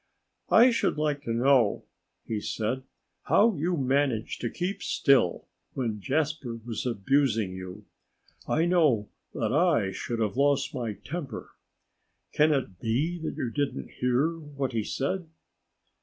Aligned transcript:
"I 0.49 0.71
should 0.71 0.97
like 0.97 1.21
to 1.25 1.29
know," 1.29 1.85
he 2.25 2.39
said, 2.41 2.81
"how 3.25 3.53
you 3.55 3.77
managed 3.77 4.41
to 4.41 4.49
keep 4.49 4.81
still 4.81 5.45
when 5.75 6.01
Jasper 6.01 6.55
was 6.65 6.87
abusing 6.87 7.51
you. 7.53 7.85
I 8.47 8.65
know 8.65 9.09
that 9.35 9.53
I 9.53 9.91
should 9.91 10.17
have 10.17 10.35
lost 10.37 10.73
my 10.73 10.93
temper. 10.93 11.51
Can 12.33 12.51
it 12.51 12.79
be 12.79 13.19
that 13.19 13.35
you 13.37 13.51
didn't 13.51 13.91
hear 13.91 14.39
what 14.39 14.71
he 14.73 14.83
said?" 14.83 15.29